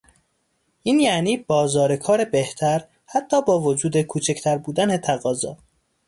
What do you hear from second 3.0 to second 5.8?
حتی با وجود کوچکتر بودن تقاضا.